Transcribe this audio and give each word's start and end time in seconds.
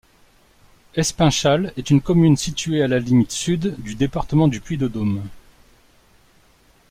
Espinchal 0.95 1.73
est 1.77 1.91
une 1.91 2.01
commune 2.01 2.35
située 2.35 2.81
à 2.81 2.87
la 2.87 2.97
limite 2.97 3.29
sud 3.31 3.75
du 3.77 3.93
département 3.93 4.47
du 4.47 4.59
Puy-de-Dôme. 4.59 5.21